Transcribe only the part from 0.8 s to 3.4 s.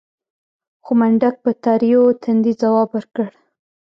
خو منډک په تريو تندي ځواب ورکړ.